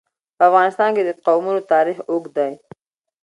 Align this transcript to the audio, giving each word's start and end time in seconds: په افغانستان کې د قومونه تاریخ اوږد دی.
په 0.37 0.43
افغانستان 0.49 0.89
کې 0.95 1.03
د 1.05 1.11
قومونه 1.25 1.61
تاریخ 1.73 1.97
اوږد 2.11 2.31
دی. 2.37 2.51